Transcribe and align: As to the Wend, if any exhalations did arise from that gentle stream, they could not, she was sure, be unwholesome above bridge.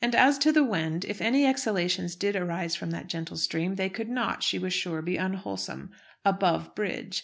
As 0.17 0.39
to 0.39 0.51
the 0.51 0.63
Wend, 0.63 1.05
if 1.05 1.21
any 1.21 1.45
exhalations 1.45 2.15
did 2.15 2.35
arise 2.35 2.75
from 2.75 2.89
that 2.89 3.05
gentle 3.05 3.37
stream, 3.37 3.75
they 3.75 3.87
could 3.87 4.09
not, 4.09 4.41
she 4.41 4.57
was 4.57 4.73
sure, 4.73 4.99
be 5.03 5.15
unwholesome 5.15 5.91
above 6.25 6.73
bridge. 6.73 7.19